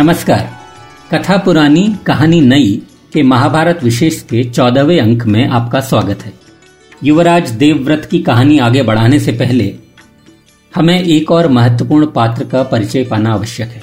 [0.00, 0.48] नमस्कार।
[1.10, 2.70] कथा पुरानी, कहानी नई
[3.12, 6.32] के महाभारत विशेष के चौदहवें अंक में आपका स्वागत है।
[7.04, 9.74] युवराज देवव्रत की कहानी आगे बढ़ाने से पहले
[10.74, 13.82] हमें एक और महत्वपूर्ण पात्र का परिचय पाना आवश्यक है,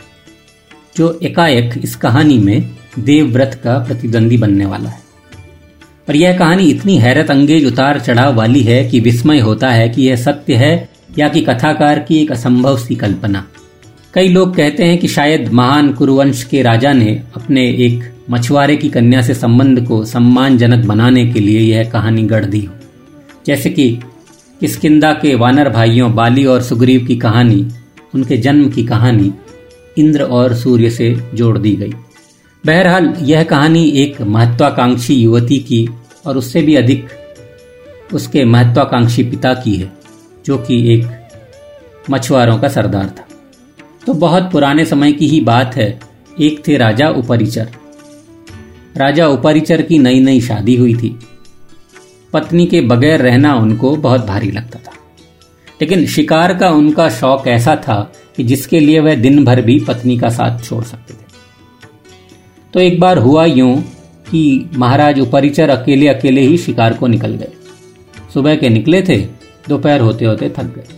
[0.97, 5.01] जो एकाएक इस कहानी में देवव्रत का प्रतिद्वंदी बनने वाला है।
[6.07, 10.09] पर यह कहानी इतनी हैरत अंगेज उतार चढ़ाव वाली है कि विस्मय होता है कि
[10.09, 13.45] यह सत्य है या कि कथाकार की एक असंभव सी कल्पना।
[14.17, 18.89] कई लोग कहते हैं कि शायद महान कुरुवंश के राजा ने अपने एक मछुआरे की
[18.89, 22.73] कन्या से संबंध को सम्मानजनक बनाने के लिए यह कहानी गढ़ दी हो।
[23.45, 23.99] जैसे कि
[24.59, 27.67] किसकिंदा के वानर भाइयों बाली और सुग्रीव की कहानी,
[28.15, 29.33] उनके जन्म की कहानी,
[29.97, 31.93] इंद्र और सूर्य से जोड़ दी गई।
[32.65, 35.89] बहरहाल, यह कहानी एक महत्वाकांक्षी युवती की
[36.25, 37.07] और उससे भी अधिक
[38.13, 39.91] उसके महत्वाकांक्षी पिता की है,
[40.45, 41.07] जो कि एक
[42.09, 43.27] मछुआरों का सरदार था।
[44.07, 45.99] तो बहुत पुराने समय की ही बात है।
[46.41, 47.69] एक थे राजा उपरिचर।
[48.97, 51.19] राजा उपरिचर की नई नई शादी हुई थी।
[52.33, 54.91] पत्नी के बगैर रहना उनको बहुत भारी लगता था।
[55.81, 60.17] लेकिन शिकार का उनका शौक ऐसा था कि जिसके लिए वह दिन भर भी पत्नी
[60.17, 61.25] का साथ छोड़ सकते थे।
[62.73, 63.81] तो एक बार हुआ यूँ
[64.31, 67.51] कि महाराज उपरिचर अकेले अकेले ही शिकार को निकल गए।
[68.33, 69.17] सुबह के निकले थे,
[69.69, 70.96] दोपहर होते होते थक गए।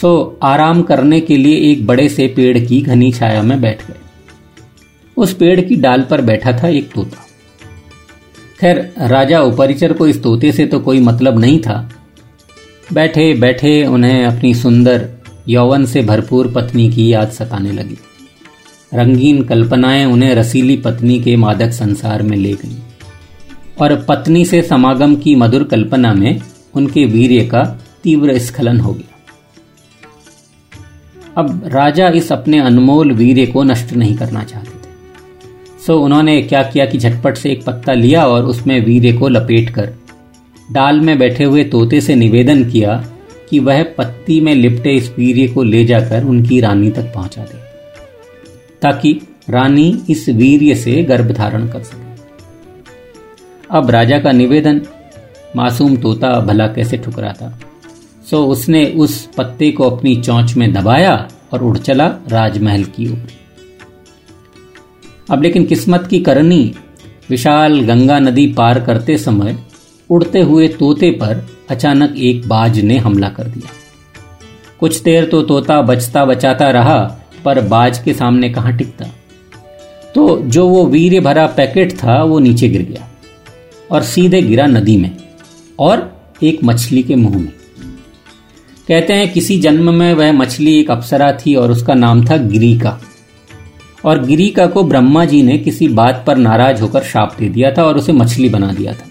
[0.00, 3.94] सो आराम करने के लिए एक बड़े से पेड़ की घनी छाया में बैठ गए।
[5.16, 7.26] उस पेड़ की डाल पर बैठा था एक तोता।
[8.60, 11.90] खैर, राजा उपरिचर को इस तोते से तो कोई मतलब नहीं था।
[12.92, 15.08] बैठे बैठे उन्हें अपनी सुंदर,
[15.48, 17.98] यौवन से भरपूर पत्नी की याद सताने लगी।
[18.94, 22.76] रंगीन कल्पनाएँ उन्हें रसीली पत्नी के मादक संसार में ले गईं।
[23.80, 26.40] और पत्नी से समागम की मधुर कल्पना में
[26.74, 29.09] उनके वीर्य का तीव्र स्खलन हो गया।
[31.36, 36.62] अब राजा इस अपने अनमोल वीर्य को नष्ट नहीं करना चाहते थे। सो उन्होंने क्या
[36.62, 39.92] किया कि झटपट से एक पत्ता लिया और उसमें वीर्य को लपेट कर
[40.72, 42.96] डाल में बैठे हुए तोते से निवेदन किया
[43.50, 47.58] कि वह पत्ती में लिपटे इस वीर्य को ले जाकर उनकी रानी तक पहुँचा दे,
[48.82, 49.20] ताकि
[49.50, 52.08] रानी इस वीर्य से गर्भ धारण कर सके।
[53.70, 54.80] अब राजा का निवेदन,
[55.56, 57.58] मासूम तोता भला कैसे ठुकरा था
[58.26, 63.28] सो उसने उस पत्ते को अपनी चौंच में दबाया और उड़ चला राजमहल की ओर।
[65.30, 66.74] अब लेकिन किस्मत की करनी
[67.30, 69.58] विशाल गंगा नदी पार करते समय
[70.10, 73.70] उड़ते हुए तोते पर अचानक एक बाज ने हमला कर दिया।
[74.80, 76.98] कुछ देर तो तोता बचता बचाता रहा,
[77.44, 79.04] पर बाज के सामने कहाँ टिकता?
[80.14, 83.08] तो जो वो वीर भरा पैकेट था, वो नीचे गिर गया
[83.90, 85.16] और सीधे गिरा नदी में
[85.78, 87.52] और एक मछली के मुँह में।
[88.90, 93.00] कहते हैं, किसी जन्म में वह मछली एक अप्सरा थी और उसका नाम था गिरीका।
[94.04, 97.84] और गिरीका को ब्रह्मा जी ने किसी बात पर नाराज़ होकर शाप दे दिया था
[97.84, 99.06] और उसे मछली बना दिया था।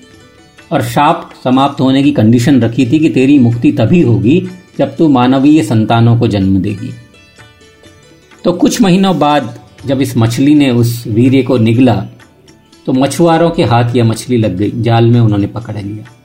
[0.71, 4.39] और शाप समाप्त होने की कंडीशन रखी थी कि तेरी मुक्ति तभी होगी
[4.79, 6.93] जब तू मानवीय संतानों को जन्म देगी।
[8.43, 11.95] तो कुछ महीनों बाद जब इस मछली ने उस वीर्य को निगला
[12.85, 16.15] तो मछुआरों के हाथ यह मछली लग गई, जाल में उन्होंने पकड़ लिया।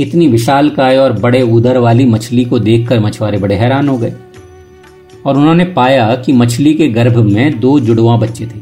[0.00, 4.12] इतनी विशाल काय और बड़े उदर वाली मछली को देखकर मछुआरे बड़े हैरान हो गए।
[5.26, 8.60] और उन्होंने पाया कि मछली के गर्भ में दो जुड़वा बच्चे थे,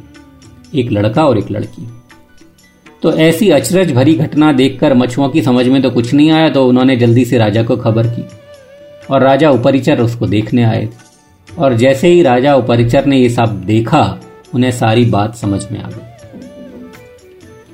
[0.75, 1.89] एक लड़का और एक लड़की।
[3.03, 6.67] तो ऐसी अचरज भरी घटना देखकर मछुओं की समझ में तो कुछ नहीं आया तो
[6.67, 8.25] उन्होंने जल्दी से राजा को खबर की
[9.11, 13.63] और राजा उपरिचर उसको देखने आए। थे और जैसे ही राजा उपरिचर ने ये सब
[13.65, 14.21] देखा,
[14.55, 16.18] उन्हें सारी बात समझ में आ गई।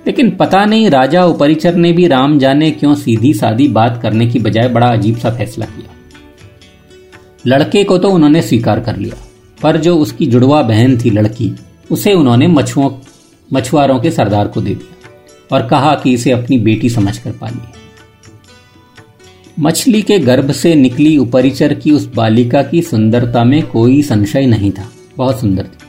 [0.06, 4.38] लेकिन पता नहीं, राजा उपरिचर ने भी राम जाने क्यों सीधी सादी बात करने की
[4.38, 5.92] बजाय बड़ा अजीब सा फैसला किया।
[7.47, 9.16] लड़के को तो उन्होंने स्वीकार कर लिया,
[9.62, 11.53] पर जो उसकी जुड़वा बहन थी लड़की,
[11.91, 12.91] उसे उन्होंने मछुओं,
[13.53, 17.82] मछुआरों के सरदार को दे दिया और कहा कि इसे अपनी बेटी समझकर पालिए।
[19.60, 24.71] मछली के गर्भ से निकली उपरिचर की उस बालिका की सुंदरता में कोई संशय नहीं
[24.72, 25.84] था। बहुत सुंदर थी।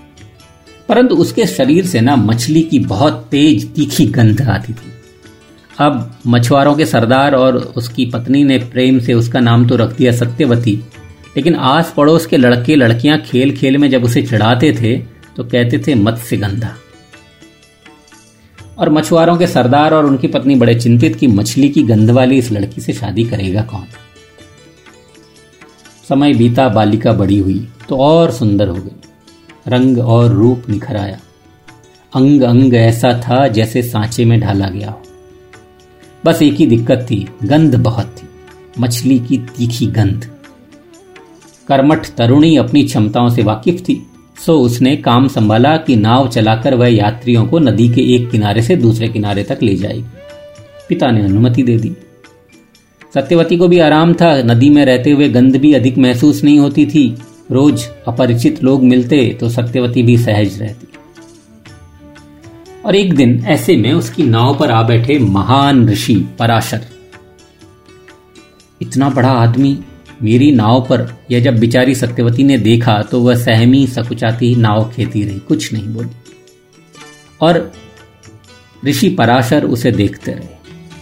[0.90, 4.92] परंतु उसके शरीर से ना मछली की बहुत तेज तीखी गंध आती थी।
[5.78, 10.12] अब मछुआरों के सरदार और उसकी पत्नी ने प्रेम से उसका नाम तो रख दिया
[10.12, 10.76] सत्यवती,
[11.38, 14.98] लेकिन आस पड़ोस के लड़के लड़कियाँ खेल खेल में जब उसे चढ़ाते थे
[15.36, 16.76] तो कहते थे मत्स्य गंधा
[18.80, 22.52] और मछुआरों के सरदार और उनकी पत्नी बड़े चिंतित कि मछली की गंध वाली इस
[22.52, 23.86] लड़की से शादी करेगा कौन।
[26.10, 29.05] समय बीता, बालिका बड़ी हुई तो और सुंदर हो गई।
[29.68, 31.20] रंग और रूप निखर आया।
[32.16, 35.02] अंग अंग ऐसा था जैसे सांचे में ढाला गया हो।
[36.26, 38.28] बस एक ही दिक्कत थी, गंध बहुत थी,
[38.80, 40.30] मछली की तीखी गंध।
[41.68, 44.08] कर्मठ तरुणी अपनी क्षमताओं से वाकिफ थी,
[44.46, 48.76] सो उसने काम संभाला कि नाव चलाकर वह यात्रियों को नदी के एक किनारे से
[48.76, 50.06] दूसरे किनारे तक ले जाएगी।
[50.90, 51.96] पिता ने अनुमति दे दी।
[53.14, 56.86] सत्यवती को भी आराम था, नदी में रहते हुए गंध भी अधिक महसूस नहीं होती
[56.86, 57.18] थी।
[57.50, 60.88] रोज अपरिचित लोग मिलते तो सत्यवती भी सहज रहती।
[62.86, 66.86] और एक दिन ऐसे में उसकी नाव पर आ बैठे महान ऋषि पराशर।
[68.82, 69.78] इतना बड़ा आदमी
[70.22, 75.24] मेरी नाव पर यह जब बिचारी सत्यवती ने देखा तो वह सहमी सकुचाती नाव खेती
[75.24, 76.10] रही, कुछ नहीं बोली।
[77.42, 77.72] और
[78.86, 80.48] ऋषि पराशर उसे देखते रहे।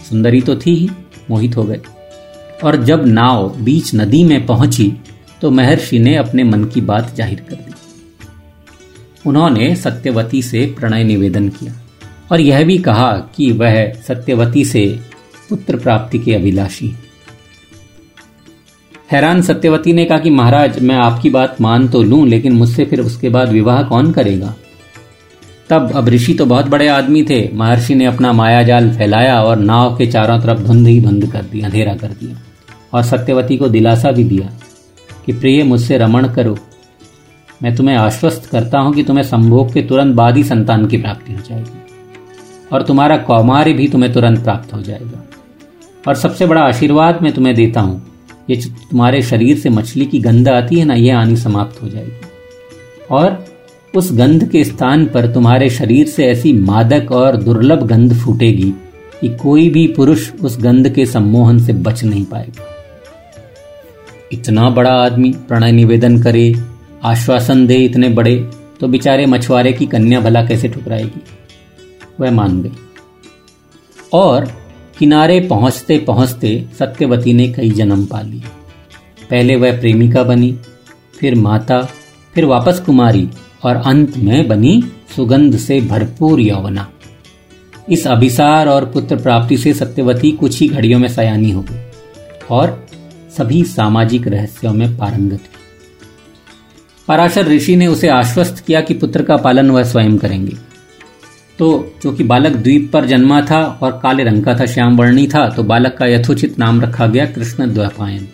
[0.08, 0.88] सुंदरी तो थी ही,
[1.30, 1.80] मोहित हो गए
[2.64, 4.92] और जब नाव बीच नदी में पहुँची
[5.44, 7.72] तो महर्षि ने अपने मन की बात ज़ाहिर कर दी।
[9.26, 11.72] उन्होंने सत्यवती से प्रणय निवेदन किया
[12.32, 13.76] और यह भी कहा कि वह
[14.08, 14.86] सत्यवती से
[15.48, 16.94] पुत्र प्राप्ति के अभिलाषी
[19.12, 23.00] हैरान सत्यवती ने कहा कि महाराज, मैं आपकी बात मान तो लूँ, लेकिन मुझसे फिर
[23.00, 24.54] उसके बाद विवाह कौन करेगा?
[25.70, 29.58] तब अब ऋषि तो बहुत बड़े आदमी थे। महर्षि ने अपना माया जाल फैलाया और
[29.58, 32.42] नाव के चारों तरफ़ धुंध ही बंद कर दिया अंधेरा कर दिया
[32.92, 34.50] और सत्यवती को दिलासा भी दिया।
[35.26, 36.56] कि प्रिय, मुझसे रमण करो।
[37.62, 41.32] मैं तुम्हें आश्वस्त करता हूँ कि तुम्हें संभोग के तुरंत बाद ही संतान की प्राप्ति
[41.32, 41.82] हो जाएगी।
[42.72, 45.22] और तुम्हारा कौमार्य भी तुम्हें तुरंत प्राप्त हो जाएगा।
[46.08, 48.02] और सबसे बड़ा आशीर्वाद मैं तुम्हें देता हूँ,
[48.50, 48.56] ये
[48.90, 53.44] तुम्हारे शरीर से मछली की गंध आती है ना, ये आनी समाप्त हो जाएगी। और
[53.94, 58.72] उस गंध के स्थान पर तुम्हारे शरीर से ऐसी मादक और दुर्लभ गंध फूटेगी
[59.20, 62.73] कि कोई भी पुरुष उस गंध के सम्मोहन से बच नहीं पाएगा।
[64.34, 66.54] इतना बड़ा आदमी प्रणय निवेदन करे,
[67.04, 68.36] आश्वासन दे इतने बड़े
[68.80, 71.22] तो बेचारे मछुआरे की कन्या भला कैसे ठुकराएगी?
[72.20, 72.72] वह मान गई
[74.12, 74.44] और
[74.98, 78.42] किनारे पहुँचते पहुँचते सत्यवती ने कई जन्म पा लिए।
[79.30, 80.52] पहले वह प्रेमिका बनी,
[81.20, 81.80] फिर माता,
[82.34, 83.28] फिर वापस कुमारी,
[83.64, 84.82] और अंत में बनी
[85.16, 86.88] सुगंध से भरपूर यौवना।
[87.88, 91.80] इस अभिसार और पुत्र प्राप्ति से सत्यवती कुछ ही घड़ियों में सयानी हो गई,
[92.50, 92.86] और
[93.36, 95.62] सभी सामाजिक रहस्यों में पारंगत की।
[97.08, 100.56] पराशर ऋषि ने उसे आश्वस्त किया कि पुत्र का पालन वह स्वयं करेंगे।
[101.58, 101.66] तो
[102.02, 105.48] जो कि बालक द्वीप पर जन्मा था और काले रंग का था श्याम वर्णी था
[105.48, 108.28] तो बालक का यथोचित नाम रखा गया कृष्ण द्वैपायन।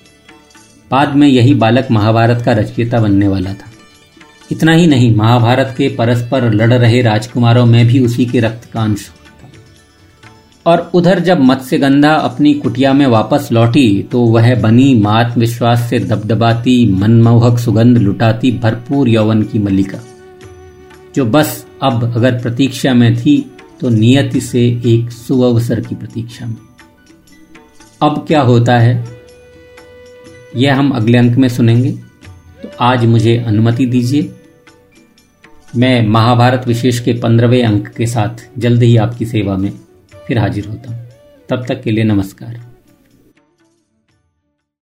[0.91, 3.71] बाद में यही बालक महाभारत का रचयिता बनने वाला था।
[4.53, 8.81] इतना ही नहीं, महाभारत के परस्पर लड़ रहे राजकुमारों में भी उसी के रक्त का
[8.81, 9.09] अंश
[10.71, 15.99] और उधर जब मत्स्यगंधा अपनी कुटिया में वापस लौटी तो वह बनी मात विश्वास से
[15.99, 19.99] दबदबाती, मनमोहक सुगंध लुटाती भरपूर यौवन की मल्लिका।
[21.15, 23.51] जो बस अब अगर प्रतीक्षा में थी
[23.81, 26.57] तो नियति से एक सुअवसर की प्रतीक्षा में।
[28.03, 29.05] अब क्या होता है?
[30.57, 31.91] यह हम अगले अंक में सुनेंगे।
[32.63, 34.35] तो आज मुझे अनुमति दीजिए।
[35.77, 39.73] मैं महाभारत विशेष के पंद्रहवें अंक के साथ जल्द ही आपकी सेवा में
[40.31, 41.09] फिर हाजिर होता हूँ।
[41.49, 42.70] तब तक के लिए नमस्कार।